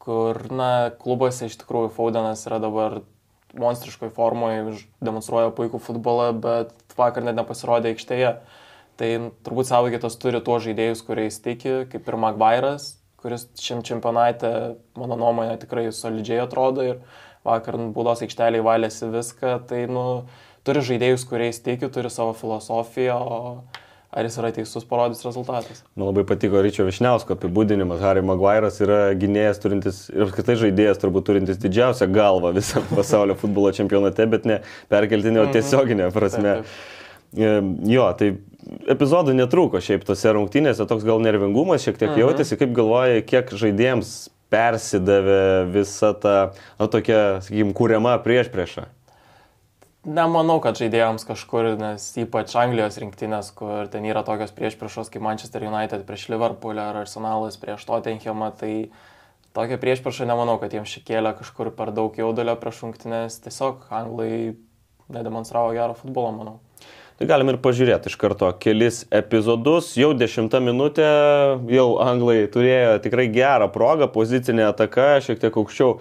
[0.08, 3.02] kur, na, klubuose iš tikrųjų Faudenas yra dabar
[3.58, 8.38] monstriškoje formoje, demonstruoja puikų futbolą, bet vakar net nepasirodė aikštėje.
[8.98, 9.10] Tai
[9.46, 14.52] turbūt Saugaitas turi tuos žaidėjus, kuriais tiki, kaip ir Magvairas, kuris šiam čempionate,
[14.98, 17.02] mano nuomonė, tikrai solidžiai atrodo ir
[17.46, 20.06] vakar būdos aikštelėje valėsi viską, tai, nu,
[20.67, 25.84] turi žaidėjus, kuriais tiki, turi savo filosofiją, o ar jis yra teisus, parodys rezultatas.
[25.96, 28.04] Man labai patiko Ryčio Višniausko apibūdinimas.
[28.04, 33.74] Harry Maguire'as yra gynėjas turintis ir apskritai žaidėjas turbūt turintis didžiausią galvą visam pasaulio futbolo
[33.76, 34.62] čempionate, bet ne
[34.93, 36.62] perkeltinė, o tiesioginė prasme.
[36.62, 36.78] Taip,
[37.36, 38.32] E, Jo, tai
[38.91, 44.13] epizodų netrūko šiaip tose rungtynėse, toks gal nervingumas šiek tiek jautėsi, kaip galvoja, kiek žaidėjams
[44.52, 46.36] persidavė visa ta,
[46.80, 48.88] na, tokia, sakykime, kūriama prieš priešą.
[50.08, 55.65] Nemanau, kad žaidėjams kažkur, nes ypač Anglijos rinktinės, kur ten yra tokios priešpriešos kaip Manchester
[55.67, 58.72] United prieš Liverpool ar Arsenalas prieš Tottenhamą, tai
[59.58, 64.56] tokia priešprieša nemanau, kad jiems šikėlė kažkur per daug jaudulio prieš rungtynės, tiesiog Anglai
[65.12, 66.56] nedemonstravo gero futbolo, manau.
[67.17, 69.89] Tai galim ir pažiūrėti iš karto kelis epizodus.
[69.98, 71.08] Jau dešimtą minutę
[71.74, 75.98] jau anglai turėjo tikrai gerą progą, pozicinė ataka, šiek tiek aukščiau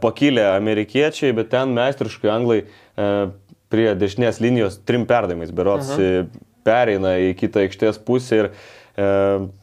[0.00, 3.12] pakilę amerikiečiai, bet ten meistriškai anglai e,
[3.72, 6.26] prie dešinės linijos trim perdavimais berots uh
[6.64, 9.08] pereina į kitą aikštės pusę ir e,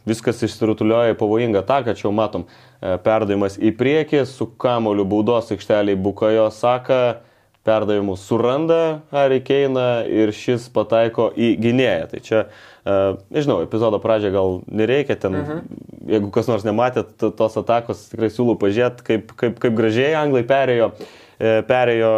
[0.08, 2.46] viskas išsirutulioja pavojingą ataką, čia jau matom.
[2.46, 7.22] E, perdavimas į priekį, su kamoliu baudos aikšteliai Bukajo Saka
[7.64, 12.10] perdavimus suranda Harry Keiną ir šis pataiko į gynėją.
[12.12, 12.44] Tai čia,
[12.84, 12.98] e,
[13.34, 15.82] nežinau, epizodo pradžią gal nereikia ten, mhm.
[16.10, 20.92] jeigu kas nors nematėt tos atakos, tikrai siūlau pažiūrėti, kaip, kaip, kaip gražiai anglai perėjo,
[21.38, 22.14] e, perėjo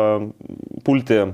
[0.88, 1.28] pulti e,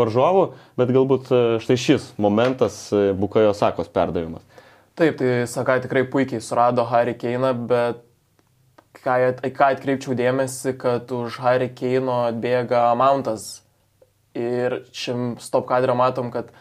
[0.00, 0.46] varžovų,
[0.80, 2.86] bet galbūt štai šis momentas
[3.20, 4.46] Bukajo Sakos perdavimas.
[4.96, 8.06] Taip, tai Sakai tikrai puikiai surado Harry Keiną, bet
[9.04, 9.16] ką,
[9.56, 13.62] ką atkreipčiau dėmesį, kad už Harry Keino atbėga Mountas.
[14.36, 16.52] Ir šiam stop kadrą matom, kad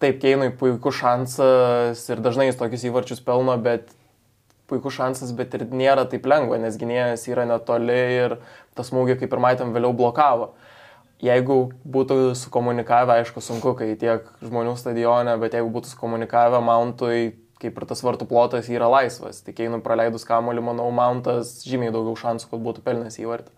[0.00, 3.90] taip, Keinui puikus šansas ir dažnai jis tokius įvarčius pelno, bet
[4.68, 8.38] puikus šansas, bet ir nėra taip lengva, nes gynėjas yra netoli ir
[8.76, 10.52] tas smūgį, kaip ir matėm, vėliau blokavo.
[11.24, 17.78] Jeigu būtų sukomunikavę, aišku, sunku, kai tiek žmonių stadione, bet jeigu būtų sukomunikavę Mountui, kaip
[17.78, 19.42] ir tas vartų plotas yra laisvas.
[19.46, 23.54] Tik einu praleidus kamuolį, manau, Mountas žymiai daugiau šansų, kad būtų pelnęs įvartį.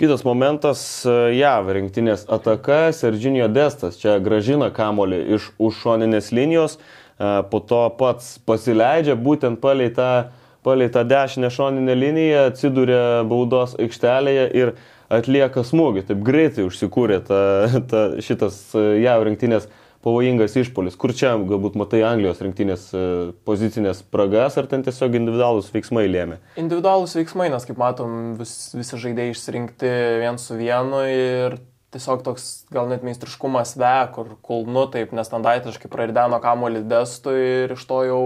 [0.00, 6.78] Kitas momentas e,- JAV rinktinės ataka, Serginio Destas čia gražina kamuolį iš už šoninės linijos,
[6.78, 10.30] e, po to pats pasileidžia būtent palei tą,
[10.64, 14.72] palei tą dešinę šoninę liniją, atsiduria baudos aikštelėje ir
[15.12, 16.06] atlieka smūgį.
[16.08, 17.42] Taip greitai užsikūrė ta,
[17.90, 20.96] ta, šitas e, JAV rinktinės ataka pavojingas išpolis.
[21.00, 23.02] Kur čia galbūt matai Anglijos rinktinės e,
[23.48, 26.40] pozicinės spragas, ar ten tiesiog individualūs veiksmai lėmė?
[26.60, 31.60] Individualūs veiksmai, nes kaip matom, vis, visi žaidėjai išsirinkti vien su vienu ir
[31.94, 37.86] tiesiog toks gal net meistriškumas ve, kur kulnu taip nestandartiškai prarideno kamuolį destų ir iš
[37.90, 38.20] to jau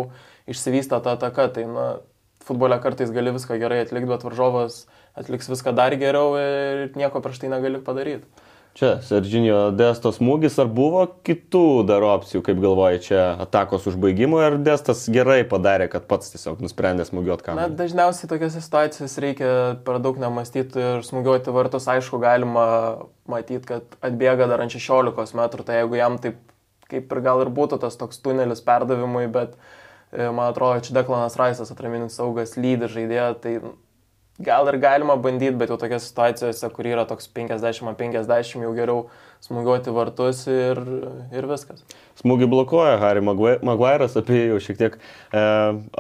[0.50, 1.48] išsivystė ta ataka.
[1.56, 1.87] Tai, na,
[2.44, 4.84] futbole kartais gali viską gerai atlikti, bet varžovas
[5.18, 8.28] atliks viską dar geriau ir nieko prieš tai negali padaryti.
[8.74, 14.56] Čia Serginio Destos smūgis, ar buvo kitų dar opcijų, kaip galvoji, čia atakos užbaigimo, ar
[14.58, 17.70] Destas gerai padarė, kad pats tiesiog nusprendė smūgiuoti kamuolį?
[17.70, 19.52] Na, dažniausiai tokiose situacijose reikia
[19.87, 22.66] per daug nemastyti ir smūgiuoti vartus, aišku, galima
[23.30, 26.42] matyti, kad atbėga dar ant 16 metrų, tai jeigu jam taip
[26.90, 29.54] kaip ir gal ir būtų tas toks tunelis perdavimui, bet
[30.10, 33.54] e, man atrodo, čia Deklanas Raisas atraminis saugas lydi žaidėją, tai
[34.38, 39.04] gal ir galima bandyti, bet jau tokiose situacijose, kur yra toks 50-50, jau geriau
[39.44, 40.80] smūgiuoti vartus ir,
[41.34, 41.84] ir viskas.
[42.18, 45.42] Smūgį blokuoja Harry Maguire'as, apie jį jau šiek tiek e,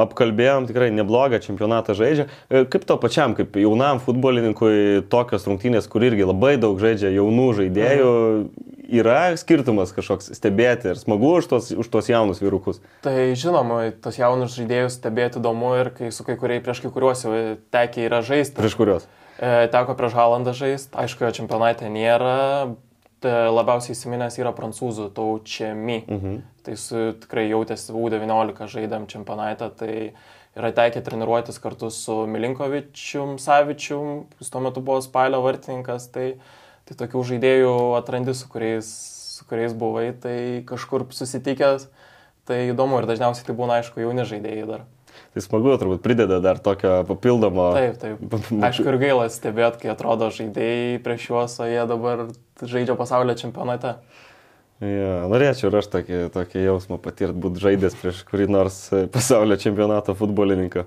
[0.04, 2.28] apkalbėjom, tikrai neblogą čempionatą žaidžia.
[2.48, 7.50] E, kaip to pačiam, kaip jaunam futbolininkui, tokios rungtynės, kur irgi labai daug žaidžia jaunų
[7.60, 12.80] žaidėjų, mhm yra skirtumas kažkoks stebėti ir smagu už tos, už tos jaunus vyrukus?
[13.04, 17.26] Tai žinoma, tos jaunus žaidėjus stebėti įdomu ir kai su kai kuriai prieš kai kuriuos
[17.26, 17.36] jau
[17.74, 18.56] tekia yra žaisti.
[18.58, 19.08] Prieš kuriuos?
[19.34, 22.74] E, teko prieš Halandą žaisti, aišku, jo čempionate nėra,
[23.24, 25.98] labiausiai įsiminęs yra prancūzų taučiami.
[26.04, 26.40] Mhm.
[26.64, 29.94] Tai su, tikrai jautėsi U19 žaidėm čempionate, tai
[30.54, 36.34] yra tekę treniruotis kartu su Milinkovičium, Savičium, jis tuo metu buvo spalio vartininkas, tai
[36.84, 38.88] Tai tokių žaidėjų atrandi, su kuriais,
[39.38, 40.36] su kuriais buvai, tai
[40.68, 41.88] kažkur susitikęs,
[42.44, 44.84] tai įdomu ir dažniausiai tai būna, aišku, jauni žaidėjai dar.
[45.34, 47.70] Tai smagu, turbūt prideda dar tokio papildomo.
[47.74, 48.36] Taip, taip.
[48.68, 52.28] Aišku, ir gaila stebėti, kai atrodo žaidėjai prieš juos, o jie dabar
[52.60, 53.96] žaidžia pasaulio čempionate.
[54.82, 58.78] Ja, norėčiau ir aš tokį, tokį jausmą patirti, būti žaidęs prieš kurį nors
[59.14, 60.84] pasaulio čempionato futbolininką.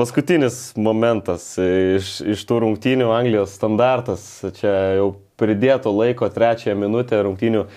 [0.00, 4.24] Paskutinis momentas iš, iš tų rungtynių Anglijos standartas,
[4.58, 7.68] čia jau pridėto laiko trečiąją minutę rungtynių e,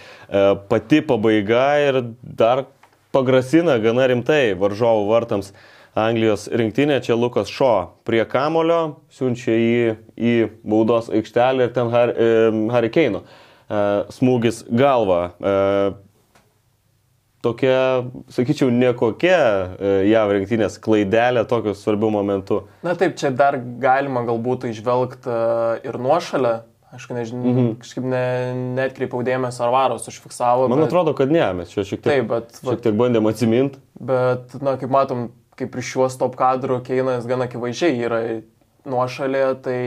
[0.71, 2.65] pati pabaiga ir dar
[3.15, 5.53] pagrasina gana rimtai varžovų vartams
[5.91, 7.01] Anglijos rinktinė.
[7.03, 13.25] Čia Lukas Šo prie kamulio siunčia jį į baudos aikštelę ir ten Harry Keino.
[13.25, 15.19] Har E, smūgis galva.
[15.39, 15.51] E,
[17.45, 17.77] tokia,
[18.33, 22.61] sakyčiau, nekokia e, JAV rinktinės klaidelė tokiu svarbiu momentu.
[22.83, 25.37] Na taip, čia dar galima galbūt išvelgti
[25.87, 26.55] ir nuošalę.
[26.91, 27.75] Aišku, nežinau, mm -hmm.
[27.79, 28.23] kažkaip ne,
[28.75, 30.67] netkreipiau dėmesio, ar varos užfiksavo.
[30.67, 30.89] Man bet...
[30.89, 33.79] atrodo, kad ne, mes čia šiek tiek, taip, bet, šiek tiek bandėm atsiminti.
[33.95, 38.19] Bet, na, kaip matom, kaip iš šiuos top kadrų Keinas gana akivaizdžiai yra
[38.85, 39.79] nuošalė, tai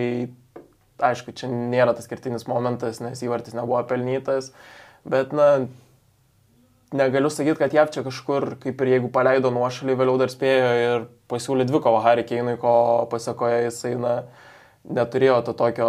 [1.05, 4.53] aišku, čia nėra tas kertinis momentas, nes įvartis nebuvo pelnytas,
[5.05, 5.67] bet, na,
[6.95, 11.07] negaliu sakyti, kad jav čia kažkur, kaip ir jeigu paleido nuošalį, vėliau dar spėjo ir
[11.29, 14.15] pasiūlė dvikovą Harry Keinui, ko pasakoja jisai, na,
[14.85, 15.89] neturėjo to tokio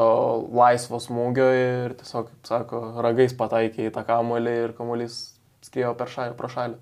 [0.56, 5.20] laisvo smūgio ir tiesiog, kaip sako, ragais pataikė į tą kamuolį ir kamuolys
[5.66, 6.80] skriejo per šalį, pro šalį.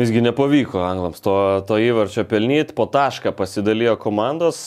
[0.00, 1.34] Visgi nepavyko anglams to,
[1.68, 4.60] to įvarčio pelnyti, po tašką pasidalijo komandos,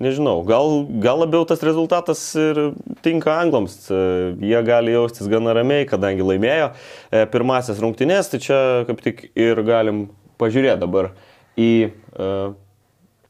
[0.00, 2.60] nežinau, gal, gal labiau tas rezultatas ir
[3.04, 3.76] tinka anglams.
[3.90, 4.00] E,
[4.40, 9.60] jie gali jaustis gana ramiai, kadangi laimėjo e, pirmasis rungtynės, tai čia kaip tik ir
[9.66, 10.06] galim
[10.40, 11.12] pažiūrėti dabar
[11.60, 12.34] į e,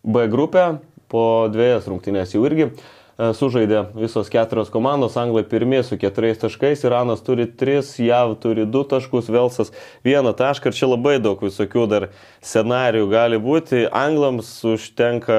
[0.05, 0.69] B grupę
[1.15, 6.83] po dviejas rungtynės jau irgi e, sužaidė visos keturios komandos, Anglai pirmie su keturiais taškais,
[6.89, 9.71] Iranas turi tris, JAV turi du taškus, Velsas
[10.07, 12.09] vieną tašką ir čia labai daug visokių dar
[12.43, 13.85] scenarijų gali būti.
[13.95, 15.37] Anglams užtenka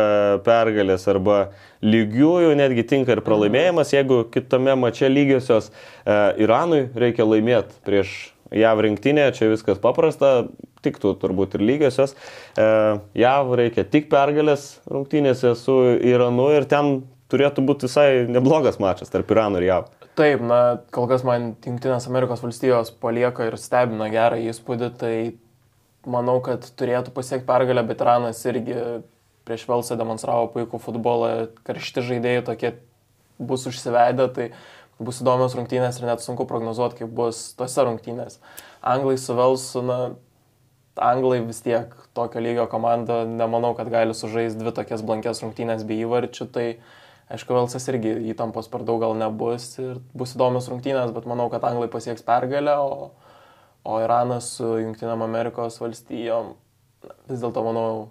[0.47, 1.49] pergalės arba
[1.83, 8.15] lygiųjų, netgi tinka ir pralaimėjimas, jeigu kitame mače lygiosios e, Iranui reikia laimėti prieš
[8.55, 10.45] JAV rinktinė, čia viskas paprasta,
[10.85, 12.15] tiktų turbūt ir lygiosios.
[12.55, 12.69] E,
[13.19, 17.01] JAV reikia tik pergalės rungtynėse su Iranu ir ten
[17.33, 19.89] turėtų būti visai neblogas mačas tarp Irano ir JAV.
[20.15, 20.59] Taip, na,
[20.95, 25.15] kol kas man Junktinės Amerikos valstijos palieka ir stebina gerą įspūdį, tai
[26.07, 28.77] manau, kad turėtų pasiekti pergalę, bet Iranas irgi
[29.45, 31.31] prieš Velsą demonstravo puikų futbolą,
[31.67, 32.71] karšti žaidėjai tokie
[33.37, 34.47] bus užsivedę, tai
[34.99, 38.39] bus įdomios rungtynės ir net sunku prognozuoti, kaip bus tose rungtynės.
[38.85, 39.99] Anglai su Velsu, na,
[41.01, 46.05] Anglai vis tiek tokio lygio komanda, nemanau, kad gali sužaisti dvi tokias blankės rungtynės bei
[46.05, 46.67] įvarčių, tai
[47.31, 51.65] aišku, Velsas irgi įtampos per daug gal nebus ir bus įdomios rungtynės, bet manau, kad
[51.67, 53.09] Anglai pasieks pergalę, o,
[53.83, 56.53] o Iranas su Junktinėm Amerikos valstijom
[57.27, 58.07] vis dėlto, manau,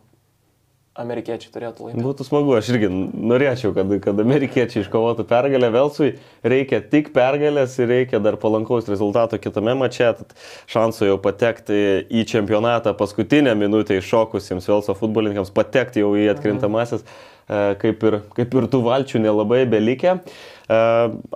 [0.94, 2.04] amerikiečiai turėtų laimėti.
[2.06, 5.70] Būtų smagu, aš irgi norėčiau, kad, kad amerikiečiai iškovotų pergalę.
[5.74, 6.12] Velsui
[6.46, 10.12] reikia tik pergalės ir reikia dar palankaus rezultato kitame mače.
[10.20, 10.34] Tad
[10.70, 17.02] šansų jau patekti į čempionatą paskutinę minutę iššokusiems Velso futbolininkams, patekti jau į atkrintamasis.
[17.02, 20.18] Mhm kaip ir, kaip ir tų valčių nelabai belikė.
[20.64, 20.76] E,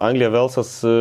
[0.01, 0.93] Anglija Velsas e,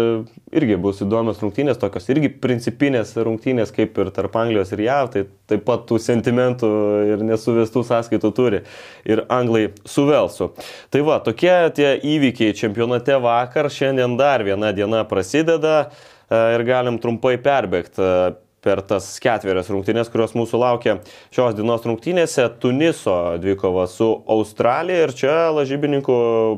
[0.52, 5.24] irgi bus įdomios rungtynės, tokios irgi principinės rungtynės kaip ir tarp Anglijos ir JAV, tai
[5.48, 6.72] taip pat tų sentimentų
[7.14, 8.64] ir nesuvestų sąskaitų turi
[9.08, 10.52] ir Anglai su Velsu.
[10.92, 15.78] Tai va, tokie tie įvykiai čempionate vakar, šiandien dar viena diena prasideda
[16.28, 18.12] ir galim trumpai perbėgti
[18.68, 20.98] per tas ketverias rungtynės, kurios mūsų laukia
[21.32, 22.50] šios dienos rungtynėse.
[22.60, 26.18] Tuniso dvikova su Australija ir čia lažybininkų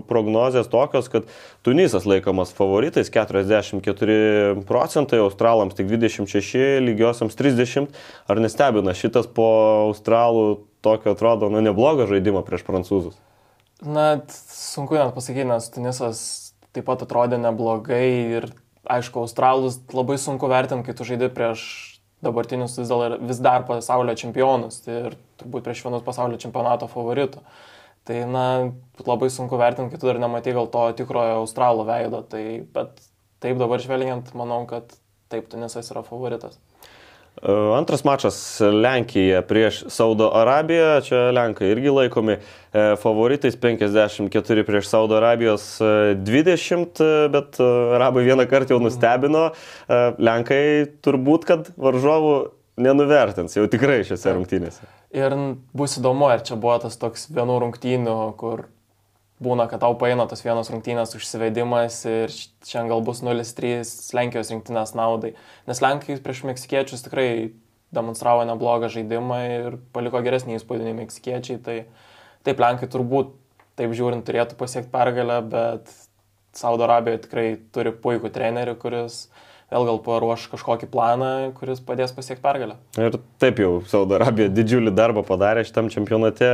[0.09, 1.29] prognozijas tokios, kad
[1.65, 7.91] Tunisas laikomas favoritais 44 procentai, Australams tik 26, lygiosiams 30.
[8.31, 9.49] Ar nestebina šitas po
[9.89, 13.19] Australų tokio atrodo, nu, neblogą žaidimą prieš prancūzus?
[13.85, 16.23] Na, sunku net pasakyti, nes Tunisas
[16.73, 18.07] taip pat atrodė neblogai
[18.39, 18.49] ir
[18.89, 21.61] aišku, Australus labai sunku vertinti, kai tu žaidži prieš
[22.25, 27.43] dabartinius vis, dėl, vis dar pasaulio čempionus tai ir turbūt prieš vienus pasaulio čempionato favoritų.
[28.09, 28.45] Tai, na,
[29.05, 33.03] labai sunku vertinti, kai tu dar nematai gal to tikrojo australo veido, tai, bet
[33.43, 34.95] taip dabar žvelgiant, manau, kad
[35.29, 36.57] taip Tunisas yra favoritas.
[37.41, 40.99] E, antras mačas Lenkija prieš Saudo Arabiją.
[41.05, 42.39] Čia Lenkai irgi laikomi e,
[42.99, 47.59] favoritais 54 prieš Saudo Arabijos 20, e, bet
[47.95, 49.49] Arabai vieną kartą jau nustebino.
[50.19, 50.63] Lenkai
[51.05, 52.35] turbūt, kad varžovų
[52.79, 54.89] nenuvertins jau tikrai šiose rungtynėse.
[55.15, 55.33] Ir
[55.75, 58.67] bus įdomu, ar čia buvo tas toks vienų rungtynių, kur
[59.43, 63.81] būna, kad tau paina tos vienos rungtynės užsivedimas ir šiandien gal bus 0-3
[64.17, 65.33] Lenkijos rinktinės naudai.
[65.69, 67.29] Nes Lenkai prieš meksikiečius tikrai
[67.95, 71.59] demonstravo neblogą žaidimą ir paliko geresnį įspūdį nei meksikiečiai.
[71.65, 71.77] Tai
[72.47, 73.33] taip, Lenkai turbūt,
[73.79, 75.93] taip žiūrint, turėtų pasiekti pergalę, bet
[76.55, 82.13] Saudo Arabija tikrai turi puikų trenerių, kuris uh, vėl gal paruoš kažkokį planą, kuris padės
[82.15, 82.77] pasiekti pergalę.
[82.97, 86.51] Ir taip jau Saudo Arabija didžiulį darbą padarė šitam čempionate,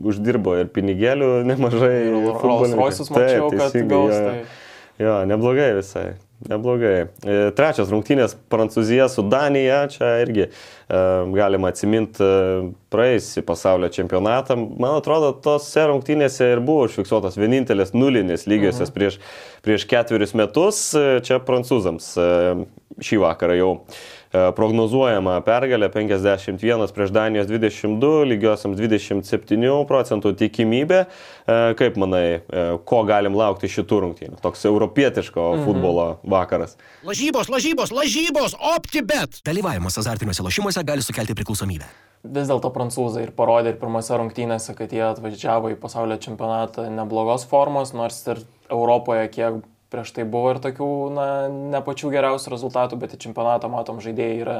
[0.00, 1.96] uždirbo ir pinigėlių nemažai.
[2.40, 4.14] Rolls Royce'us mačiau, taip, kad gaus.
[4.14, 4.62] Tai...
[5.02, 6.06] Jo, neblogai visai.
[6.44, 7.06] Neblogai.
[7.24, 9.84] E, trečias rungtynės Prancūzija su Danija.
[9.92, 10.50] Čia irgi e,
[11.32, 12.56] galima atsiminti e,
[12.92, 14.56] praeisį pasaulio čempionatą.
[14.58, 18.96] Man atrodo, tose rungtynėse ir buvo užfiksuotas vienintelis nulinis lygiosios mhm.
[18.98, 19.20] prieš,
[19.64, 20.82] prieš ketverius metus.
[20.98, 22.28] E, čia prancūzams e,
[23.04, 24.13] šį vakarą jau E,
[24.56, 31.04] prognozuojama pergalė 51 prieš Danijos 22, lygiosiams 27 procentų tikimybė.
[31.04, 34.40] E, kaip manai, e, ko galim laukti šitų rungtynių?
[34.42, 35.66] Toks europietiško mhm.
[35.68, 36.78] futbolo vakaras.
[37.06, 39.38] Lažybos, lažybos, lažybos, optibet.
[39.46, 41.90] Dalyvavimas azartiniuose lošimuose gali sukelti priklausomybę.
[42.24, 47.44] Vis dėlto prancūzai ir parodė ir pirmose rungtynėse, kad jie atvažiavo į pasaulio čempionatą neblogos
[47.50, 48.40] formos, nors ir
[48.72, 49.60] Europoje kiek
[49.94, 51.28] prieš tai buvo ir tokių, na,
[51.74, 54.58] ne pačių geriausių rezultatų, bet į čempionatą matom žaidėjai yra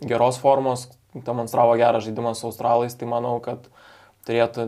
[0.00, 3.68] geros formos, demonstravo gerą žaidimą su australais, tai manau, kad
[4.26, 4.66] turėtų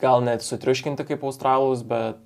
[0.00, 2.22] gal net sutriuškinti kaip australus, bet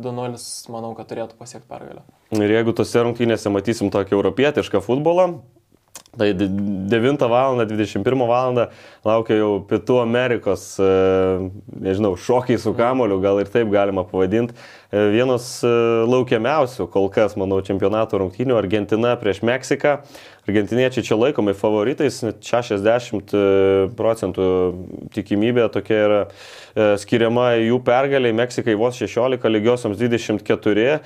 [0.00, 0.36] 2-0
[0.72, 2.04] manau, kad turėtų pasiekti pergalę.
[2.36, 5.32] Ir jeigu tose rungtynėse matysim tokį europietišką futbolą,
[6.18, 7.66] Tai 9 val.
[7.66, 8.56] 21 val.
[9.06, 11.50] laukia jau Pietų Amerikos, e,
[11.86, 14.56] nežinau, šokiai su kamoliu, gal ir taip galima pavadinti.
[14.90, 15.70] E, vienos e,
[16.10, 20.00] laukiamiausių kol kas, manau, čempionato rungtynių Argentina prieš Meksiką.
[20.50, 23.42] Argentiniečiai čia laikomi favoritais, 60 e,
[23.94, 24.48] procentų
[25.14, 26.20] tikimybė tokia yra
[26.98, 30.98] skiriama jų pergaliai, Meksikai vos 16, lygiosioms 24,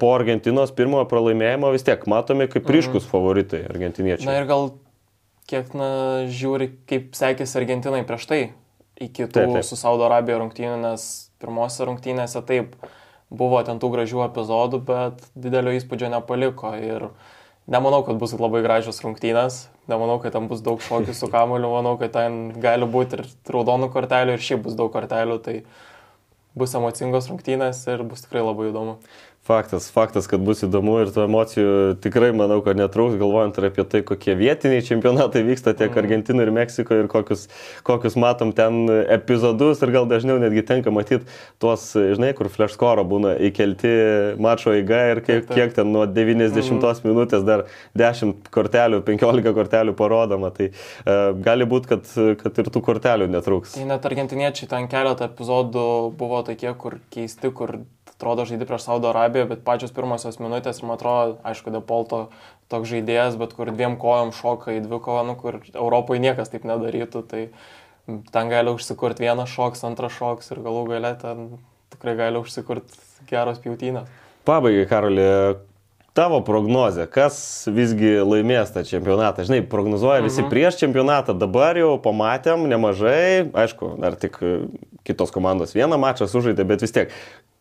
[0.00, 3.10] po Argentinos pirmojo pralaimėjimo vis tiek matomi kaip ryškus mhm.
[3.12, 4.28] favoritai argentiniečiai.
[4.28, 4.70] Na ir gal
[5.48, 5.90] kiek na,
[6.32, 8.40] žiūri, kaip sekėsi Argentinai prieš tai,
[9.00, 9.68] iki tų taip, taip.
[9.68, 11.08] su Saudo Arabija rungtynių, nes
[11.40, 12.76] pirmose rungtynėse taip
[13.30, 16.72] buvo ten tų gražių epizodų, bet didelio įspūdžio nepaliko.
[16.80, 17.08] Ir
[17.68, 21.96] nemanau, kad bus labai gražios rungtynės, nemanau, kad ten bus daug šokių su kamoliu, manau,
[22.00, 25.60] kad ten gali būti ir raudonų kortelių, ir šiaip bus daug kortelių, tai
[26.58, 28.98] bus emocingos rungtynės ir bus tikrai labai įdomu.
[29.48, 31.68] Faktas, faktas, kad bus įdomu ir tų emocijų
[32.04, 36.02] tikrai manau, kad netrūks, galvojant ir apie tai, kokie vietiniai čempionatai vyksta tiek mhm.
[36.02, 37.46] Argentinoje ir Meksikoje ir kokius,
[37.88, 41.24] kokius matom ten epizodus ir gal dažniau netgi tenka matyti
[41.64, 43.94] tuos, žinai, kur flash score būna įkelti
[44.36, 47.00] mačo eiga ir kiek, kiek ten nuo 90 mm.
[47.08, 47.64] minutės dar
[47.96, 50.52] 10 kortelių, 15 kortelių parodoma.
[50.52, 53.78] Tai uh, gali būti, kad, kad ir tų kortelių netrūks.
[53.80, 55.86] Tai net argentiniečiai ten keletą epizodų
[56.20, 57.78] buvo tokie, kur keisti, kur
[58.18, 62.24] atrodo žaidži prieš Saudo Arabiją, bet pačios pirmosios minutės ir man atrodo, aišku, Depolto
[62.68, 66.66] toks žaidėjas, bet kur dviem kojom šoka į dvi kovą, nu, kur Europoje niekas taip
[66.66, 67.44] nedarytų, tai
[68.34, 71.46] ten gali užsikurti vienas šoks, antras šoks ir galų galę ten
[71.94, 72.98] tikrai gali užsikurti
[73.30, 74.10] geros pjautynės.
[74.48, 75.30] Pabaigai, Karolė,
[76.18, 77.38] tavo prognozė, kas
[77.70, 79.44] visgi laimės tą čempionatą?
[79.46, 80.50] Žinai, prognozuoja visi mhm.
[80.50, 84.40] prieš čempionatą, dabar jau pamatėm nemažai, aišku, dar tik
[85.06, 87.14] kitos komandos vieną mačą sužaidė, bet vis tiek,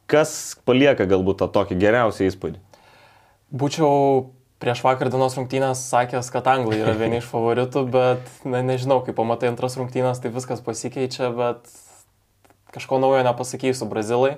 [0.08, 2.62] Kas palieka galbūt tą tokį geriausią įspūdį?
[3.51, 4.30] Būčiau
[4.64, 9.16] prieš vakar dienos rungtynės sakęs, kad anglai yra vieni iš favoritų, bet na, nežinau, kai
[9.18, 11.68] pamatai antras rungtynės, tai viskas pasikeičia, bet
[12.76, 13.89] kažko naujo nepasakysiu.
[13.91, 14.38] Brazilai.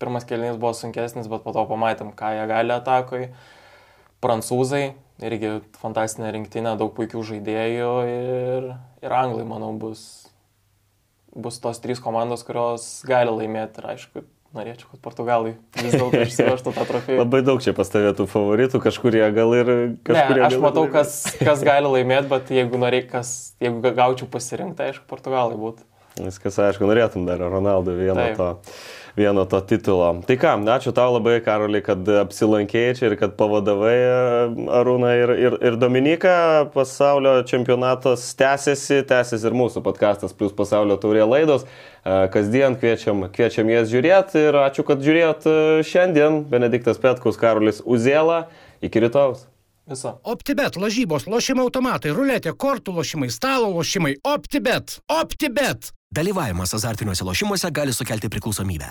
[0.00, 3.28] Pirmas kelnys buvo sunkesnis, bet po to pamatėm, ką jie gali atakoj.
[4.24, 4.82] Prancūzai,
[5.22, 8.68] irgi fantastinė rinktinė, daug puikių žaidėjų ir,
[9.04, 10.02] ir anglai, manau, bus,
[11.36, 14.24] bus tos trys komandos, kurios gali laimėti ir aišku,
[14.56, 17.20] norėčiau, kad portugalai vis dėlto išsivežtų tą trofėją.
[17.22, 19.70] Labai daug čia pastovėtų favoritų, kažkurie gal ir
[20.06, 20.40] kažkurie.
[20.40, 25.06] Ne, aš matau, kas, kas gali laimėti, bet jeigu, norėk, kas, jeigu gaučiau pasirinkti, aišku,
[25.10, 25.86] portugalai būtų.
[26.20, 28.36] Viskas aišku, norėtum dar Ronaldo vieno Taip.
[28.36, 28.48] to
[29.16, 30.08] vieno to titulo.
[30.26, 33.96] Tai ką, ačiū tau labai, Karoli, kad apsilankėjai čia ir kad pavadavai
[34.80, 36.70] Arūną ir, ir, ir Dominiką.
[36.74, 41.68] Pasaulio čempionatas tęsiasi, tęsiasi ir mūsų podkastas plus pasaulio taurė laidos.
[42.04, 45.48] Kasdien kviečiam, kviečiam jas žiūrėti ir ačiū, kad žiūrėjot
[45.86, 46.42] šiandien.
[46.50, 48.46] Benediktas Petkus, Karolis Uzėla.
[48.80, 49.46] Iki rytojus.
[49.90, 50.14] Visa.
[50.22, 54.14] OptiBet, lažybos, lošimo automatai, ruletė, kortų lošimai, stalo lošimai.
[54.22, 55.00] OptiBet.
[55.10, 55.90] OptiBet.
[56.10, 58.90] Dalyvavimas azartiniuose lošimuose gali sukelti priklausomybę.